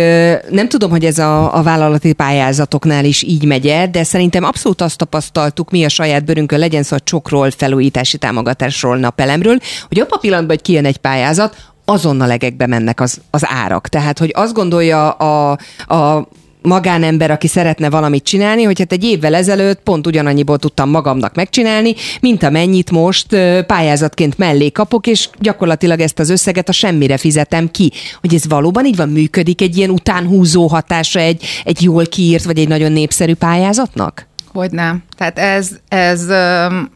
[0.51, 4.99] nem tudom, hogy ez a, a vállalati pályázatoknál is így megy de szerintem abszolút azt
[4.99, 10.21] tapasztaltuk mi a saját bőrünkön, legyen szó a csokról, felújítási támogatásról, napelemről, hogy abban a
[10.21, 13.89] pillanatban, hogy kijön egy pályázat, azonnal legekbe mennek az, az árak.
[13.89, 16.29] Tehát, hogy azt gondolja a, a
[16.67, 21.95] magánember, aki szeretne valamit csinálni, hogy hát egy évvel ezelőtt pont ugyanannyiból tudtam magamnak megcsinálni,
[22.21, 23.27] mint amennyit most
[23.67, 27.93] pályázatként mellé kapok, és gyakorlatilag ezt az összeget a semmire fizetem ki.
[28.21, 32.59] Hogy ez valóban így van, működik egy ilyen utánhúzó hatása egy, egy jól kiírt, vagy
[32.59, 34.27] egy nagyon népszerű pályázatnak?
[34.53, 35.03] Hogy nem.
[35.17, 36.27] Tehát ez, ez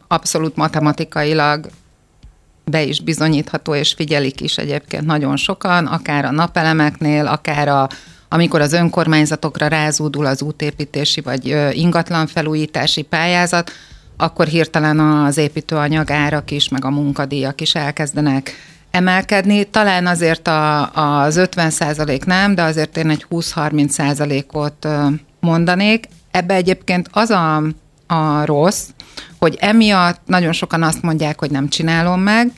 [0.07, 1.69] abszolút matematikailag
[2.71, 7.87] be is bizonyítható, és figyelik is egyébként nagyon sokan, akár a napelemeknél, akár a,
[8.29, 13.71] amikor az önkormányzatokra rázúdul az útépítési vagy ö, ingatlan felújítási pályázat,
[14.17, 18.51] akkor hirtelen az építőanyag árak is, meg a munkadíjak is elkezdenek
[18.91, 19.63] emelkedni.
[19.63, 25.07] Talán azért a, az 50% nem, de azért én egy 20-30 százalékot ö,
[25.39, 26.07] mondanék.
[26.31, 27.55] Ebbe egyébként az a,
[28.07, 28.83] a rossz,
[29.41, 32.51] hogy emiatt nagyon sokan azt mondják, hogy nem csinálom meg,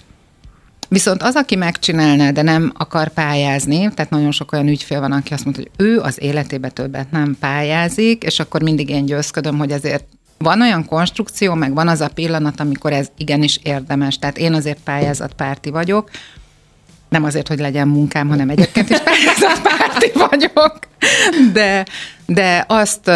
[0.90, 5.34] Viszont az, aki megcsinálná, de nem akar pályázni, tehát nagyon sok olyan ügyfél van, aki
[5.34, 9.72] azt mondja, hogy ő az életébe többet nem pályázik, és akkor mindig én győzködöm, hogy
[9.72, 10.04] azért
[10.38, 14.18] van olyan konstrukció, meg van az a pillanat, amikor ez igenis érdemes.
[14.18, 16.10] Tehát én azért pályázatpárti vagyok,
[17.10, 20.80] nem azért, hogy legyen munkám, hanem egyébként is pályázatpárti vagyok.
[21.54, 21.86] De,
[22.34, 23.12] de azt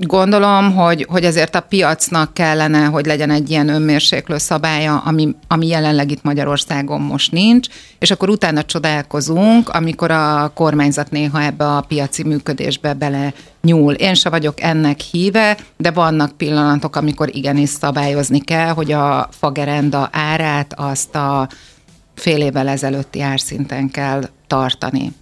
[0.00, 5.66] gondolom, hogy, hogy azért a piacnak kellene, hogy legyen egy ilyen önmérséklő szabálya, ami, ami
[5.66, 11.80] jelenleg itt Magyarországon most nincs, és akkor utána csodálkozunk, amikor a kormányzat néha ebbe a
[11.80, 13.92] piaci működésbe bele nyúl.
[13.92, 20.08] Én se vagyok ennek híve, de vannak pillanatok, amikor igenis szabályozni kell, hogy a fagerenda
[20.12, 21.48] árát azt a
[22.14, 25.12] fél évvel ezelőtti árszinten kell tartani.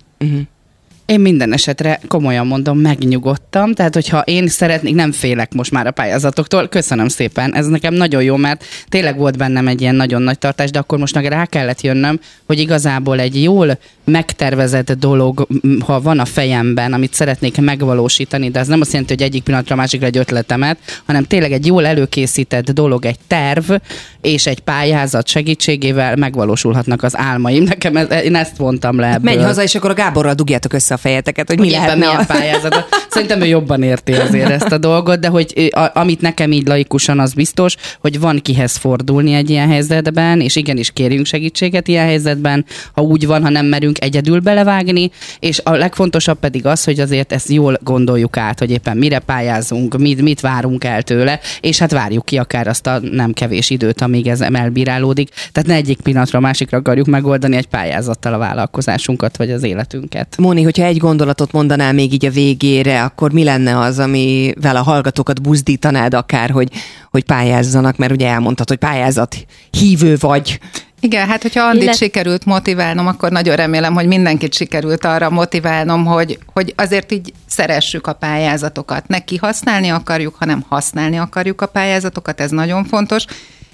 [1.07, 5.91] Én minden esetre komolyan mondom, megnyugodtam, tehát hogyha én szeretnék, nem félek most már a
[5.91, 10.39] pályázatoktól, köszönöm szépen, ez nekem nagyon jó, mert tényleg volt bennem egy ilyen nagyon nagy
[10.39, 15.47] tartás, de akkor most meg rá kellett jönnöm, hogy igazából egy jól megtervezett dolog,
[15.87, 19.75] ha van a fejemben, amit szeretnék megvalósítani, de ez nem azt jelenti, hogy egyik pillanatra
[19.75, 23.73] a másikra egy ötletemet, hanem tényleg egy jól előkészített dolog, egy terv
[24.21, 27.63] és egy pályázat segítségével megvalósulhatnak az álmaim.
[27.63, 29.35] Nekem ez, én ezt vontam le ebből.
[29.35, 32.25] Menj haza, és akkor a Gáborral dugjátok össze a fejeteket, hogy mi Éppen lehetne a...
[32.25, 32.85] pályázat.
[33.11, 37.21] Szerintem ő jobban érti azért ezt a dolgot, de hogy a, amit nekem így laikusan
[37.21, 42.65] az biztos, hogy van kihez fordulni egy ilyen helyzetben, és igenis kérjünk segítséget ilyen helyzetben,
[42.93, 47.33] ha úgy van, ha nem merünk egyedül belevágni, és a legfontosabb pedig az, hogy azért
[47.33, 51.93] ezt jól gondoljuk át, hogy éppen mire pályázunk, mit, mit várunk el tőle, és hát
[51.93, 55.29] várjuk ki akár azt a nem kevés időt, amíg ez elbírálódik.
[55.53, 60.37] Tehát ne egyik pillanatra a másikra akarjuk megoldani egy pályázattal a vállalkozásunkat, vagy az életünket.
[60.39, 64.83] Móni, hogyha egy gondolatot mondanál még így a végére, akkor mi lenne az, amivel a
[64.83, 66.69] hallgatókat buzdítanád akár, hogy,
[67.11, 70.59] hogy pályázzanak, mert ugye elmondtad, hogy pályázat hívő vagy.
[71.05, 76.05] Igen, hát hogyha Andit Illet- sikerült motiválnom, akkor nagyon remélem, hogy mindenkit sikerült arra motiválnom,
[76.05, 79.09] hogy, hogy azért így szeressük a pályázatokat.
[79.09, 83.25] Ne kihasználni akarjuk, hanem használni akarjuk a pályázatokat, ez nagyon fontos.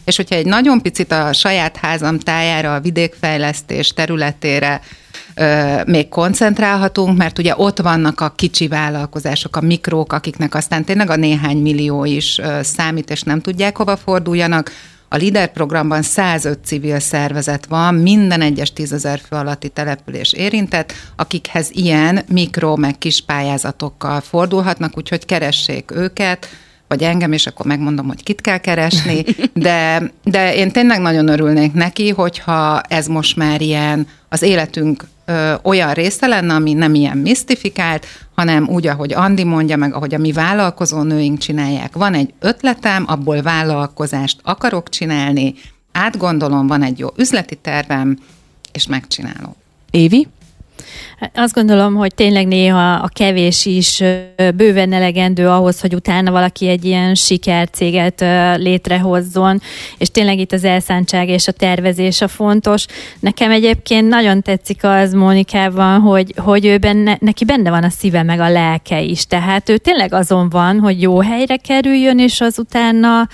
[0.04, 4.80] És hogyha egy nagyon picit a saját házam tájára, a vidékfejlesztés területére
[5.34, 11.10] ö, még koncentrálhatunk, mert ugye ott vannak a kicsi vállalkozások, a mikrók, akiknek aztán tényleg
[11.10, 14.70] a néhány millió is ö, számít, és nem tudják hova forduljanak.
[15.12, 21.70] A LIDER programban 105 civil szervezet van, minden egyes tízezer fő alatti település érintett, akikhez
[21.73, 26.49] ilyen mikro, meg kis pályázatokkal fordulhatnak, úgyhogy keressék őket,
[26.88, 31.73] vagy engem, és akkor megmondom, hogy kit kell keresni, de, de én tényleg nagyon örülnék
[31.73, 37.16] neki, hogyha ez most már ilyen az életünk ö, olyan része lenne, ami nem ilyen
[37.16, 38.07] misztifikált,
[38.40, 41.94] hanem úgy, ahogy Andi mondja, meg ahogy a mi vállalkozó nőink csinálják.
[41.94, 45.55] Van egy ötletem, abból vállalkozást akarok csinálni,
[45.92, 48.18] átgondolom, van egy jó üzleti tervem,
[48.72, 49.55] és megcsinálom.
[49.90, 50.29] Évi?
[51.34, 54.02] Azt gondolom, hogy tényleg néha a kevés is
[54.54, 58.24] bőven elegendő ahhoz, hogy utána valaki egy ilyen sikercéget
[58.56, 59.60] létrehozzon,
[59.98, 62.86] és tényleg itt az elszántság és a tervezés a fontos.
[63.20, 68.22] Nekem egyébként nagyon tetszik az Mónikában, hogy, hogy ő benne, neki benne van a szíve
[68.22, 72.58] meg a lelke is, tehát ő tényleg azon van, hogy jó helyre kerüljön, és az
[72.58, 73.28] utána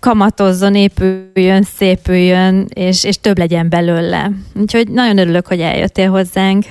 [0.00, 4.30] kamatozzon, épüljön, szépüljön, és, és több legyen belőle.
[4.54, 6.64] Úgyhogy nagyon örülök, hogy eljöttél hozzánk.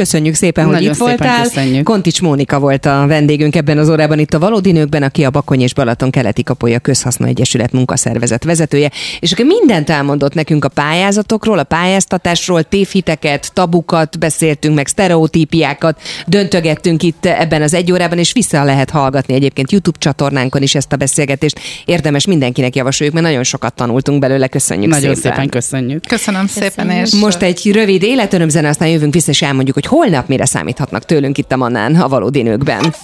[0.00, 1.42] Köszönjük szépen, hogy Nagyon itt szépen voltál.
[1.42, 1.84] köszönjük.
[1.84, 5.60] Kontics Mónika volt a vendégünk ebben az órában itt a Valódi Nőkben, aki a Bakony
[5.60, 11.58] és Balaton keleti kapoja közhasznú egyesület munkaszervezet vezetője, és aki mindent elmondott nekünk a pályázatokról,
[11.58, 18.64] a pályáztatásról, tévhiteket, tabukat beszéltünk, meg sztereotípiákat döntögettünk itt ebben az egy órában, és vissza
[18.64, 21.60] lehet hallgatni egyébként YouTube csatornánkon is ezt a beszélgetést.
[21.84, 24.48] Érdemes mindenkinek javasoljuk, mert nagyon sokat tanultunk belőle.
[24.48, 25.32] Köszönjük Nagyon szépen.
[25.32, 26.06] szépen köszönjük.
[26.06, 30.44] Köszönöm szépen, és Most egy rövid életörömzene, aztán jövünk vissza, és elmondjuk, hogy holnap mire
[30.44, 32.94] számíthatnak tőlünk itt a Mannán, a valódi nőkben.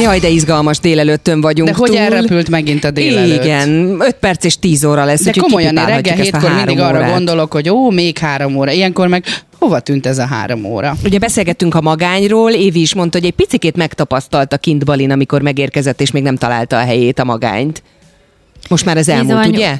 [0.00, 1.98] Jaj, de izgalmas délelőttön vagyunk De hogy túl.
[1.98, 3.44] elrepült megint a délelőtt?
[3.44, 5.22] Igen, 5 perc és 10 óra lesz.
[5.22, 7.12] De komolyan, én reggel hétkor mindig arra órát.
[7.12, 8.70] gondolok, hogy ó, még három óra.
[8.70, 9.24] Ilyenkor meg
[9.58, 10.94] hova tűnt ez a három óra?
[11.04, 16.00] Ugye beszélgettünk a magányról, Évi is mondta, hogy egy picikét megtapasztalta kint Balin, amikor megérkezett,
[16.00, 17.82] és még nem találta a helyét a magányt.
[18.68, 19.54] Most már ez elmúlt, Bizony.
[19.54, 19.78] ugye?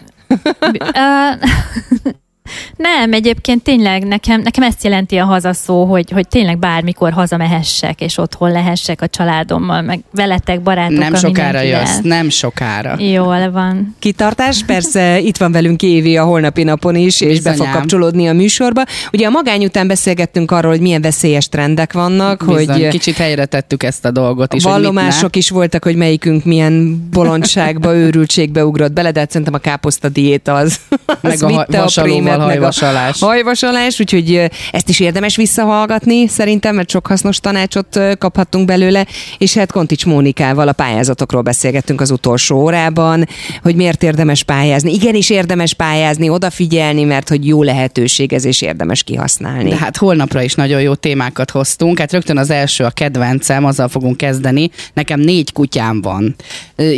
[2.76, 8.18] Nem, egyébként tényleg nekem, nekem ezt jelenti a hazaszó, hogy, hogy tényleg bármikor hazamehessek, és
[8.18, 11.80] otthon lehessek a családommal, meg veletek, barátokkal, Nem sokára mindenkivel.
[11.80, 12.96] jössz, nem sokára.
[12.98, 13.96] Jól van.
[13.98, 18.32] Kitartás, persze itt van velünk Évi a holnapi napon is, és be fog kapcsolódni a
[18.32, 18.82] műsorba.
[19.12, 23.44] Ugye a magány után beszélgettünk arról, hogy milyen veszélyes trendek vannak, Bizony, hogy kicsit helyre
[23.44, 24.62] tettük ezt a dolgot is.
[24.62, 30.08] Vallomások is voltak, hogy melyikünk milyen bolondságba, őrültségbe ugrott bele, de hát szerintem a káposzta
[30.08, 33.20] diéta az, az Meg a vitte prémet, a hajvasalás.
[33.20, 39.06] Hajvasalás, úgyhogy ezt is érdemes visszahallgatni szerintem, mert sok hasznos tanácsot kaphattunk belőle,
[39.38, 43.28] és hát Kontics Mónikával a pályázatokról beszélgettünk az utolsó órában,
[43.62, 44.92] hogy miért érdemes pályázni.
[44.92, 49.70] Igenis érdemes pályázni, odafigyelni, mert hogy jó lehetőség ez, és érdemes kihasználni.
[49.70, 51.98] De hát holnapra is nagyon jó témákat hoztunk.
[51.98, 54.70] Hát rögtön az első a kedvencem, azzal fogunk kezdeni.
[54.92, 56.34] Nekem négy kutyám van.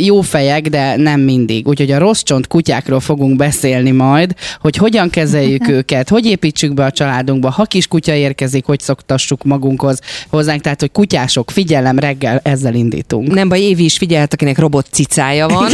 [0.01, 1.67] Jó fejek, de nem mindig.
[1.67, 6.85] Úgyhogy a rossz csont kutyákról fogunk beszélni majd, hogy hogyan kezeljük őket, hogy építsük be
[6.85, 10.61] a családunkba, ha kis kutya érkezik, hogy szoktassuk magunkhoz hozzánk.
[10.61, 13.33] Tehát, hogy kutyások, figyelem, reggel ezzel indítunk.
[13.33, 15.71] Nem baj, Évi is figyelt, akinek robot cicája van.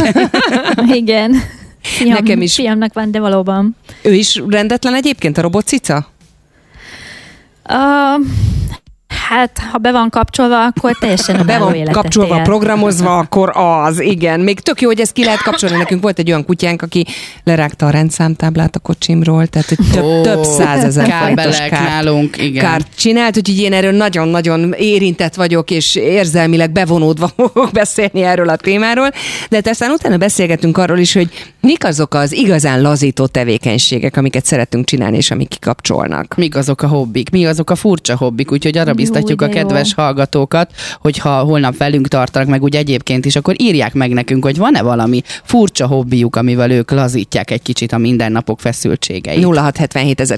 [1.02, 1.34] Igen.
[1.82, 2.54] Fiam, Nekem is.
[2.54, 3.76] Fiamnak van, de valóban.
[4.02, 6.08] Ő is rendetlen egyébként, a robot cica?
[7.68, 8.26] Uh,
[9.30, 12.42] hát, ha be van kapcsolva, akkor teljesen Ha be van életet kapcsolva, él.
[12.42, 14.40] programozva, akkor az, igen.
[14.40, 15.76] Még tök jó, hogy ezt ki lehet kapcsolni.
[15.76, 17.06] Nekünk volt egy olyan kutyánk, aki
[17.44, 22.64] lerágta a rendszámtáblát a kocsimról, tehát hogy több, Ó, több százezer kábelek kárt, nálunk, igen.
[22.64, 28.56] kárt csinált, úgyhogy én erről nagyon-nagyon érintett vagyok, és érzelmileg bevonódva fogok beszélni erről a
[28.56, 29.10] témáról.
[29.48, 31.28] De hát aztán utána beszélgetünk arról is, hogy
[31.60, 36.34] mik azok az igazán lazító tevékenységek, amiket szeretünk csinálni, és amik kikapcsolnak.
[36.36, 39.58] Mik azok a hobbik, mi azok a furcsa hobbik, úgyhogy arra Jó, biztatjuk a de
[39.58, 39.66] jó.
[39.66, 44.56] kedves hallgatókat, hogyha holnap velünk tartanak, meg úgy egyébként is, akkor írják meg nekünk, hogy
[44.56, 49.44] van-e valami furcsa hobbiuk, amivel ők lazítják egy kicsit a mindennapok feszültségeit.
[49.44, 50.30] 0677 ez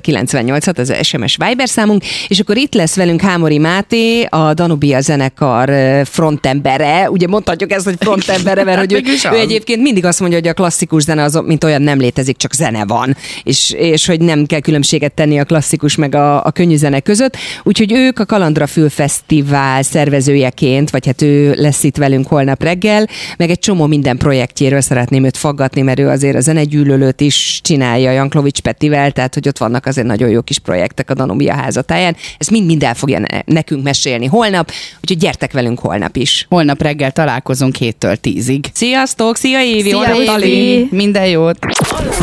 [0.91, 5.71] a SMS Viber számunk, és akkor itt lesz velünk Hámori Máté, a Danubia zenekar
[6.05, 7.11] frontembere.
[7.11, 9.35] Ugye mondhatjuk ezt, hogy frontembere, mert hogy ő, Mégis az.
[9.35, 12.55] ő egyébként mindig azt mondja, hogy a klasszikus zene az, mint olyan nem létezik, csak
[12.55, 16.77] zene van, és, és hogy nem kell különbséget tenni a klasszikus meg a, a könnyű
[16.77, 17.37] zene között.
[17.63, 23.07] Úgyhogy ők a Kalandra Fülfesztivál szervezőjeként, vagy hát ő lesz itt velünk holnap reggel,
[23.37, 28.11] meg egy csomó minden projektjéről szeretném őt faggatni, mert ő azért a zenegyűlölőt is csinálja
[28.11, 32.17] Janklovics Petivel, tehát hogy ott vannak azért nagyon jó kis projektek a Danubia házatáján.
[32.39, 36.47] Ez mind-mind el fogja ne- nekünk mesélni holnap, úgyhogy gyertek velünk holnap is.
[36.49, 38.65] Holnap reggel találkozunk 7-től 10-ig.
[38.73, 40.89] Sziasztok, szia Évi, Szia, Évi!
[40.91, 41.59] Minden jót!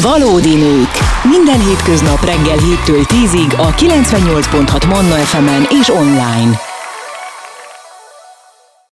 [0.01, 0.91] Valódi nők.
[1.23, 6.68] Minden hétköznap reggel 7-től 10-ig a 98.6 Manna FM-en és online.